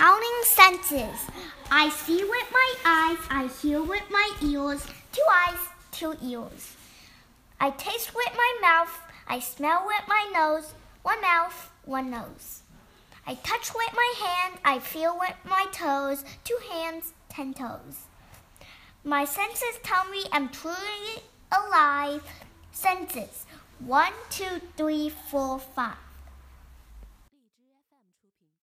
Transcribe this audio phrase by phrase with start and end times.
[0.00, 1.26] Counting senses.
[1.70, 4.86] I see with my eyes, I hear with my ears.
[5.12, 5.58] Two eyes,
[5.92, 6.74] two ears.
[7.60, 10.72] I taste with my mouth, I smell with my nose.
[11.02, 12.62] One mouth, one nose.
[13.26, 16.24] I touch with my hand, I feel with my toes.
[16.44, 18.06] Two hands, ten toes.
[19.04, 21.20] My senses tell me I'm truly
[21.52, 22.22] alive.
[22.72, 23.44] Senses.
[23.80, 25.98] One, two, three, four, five.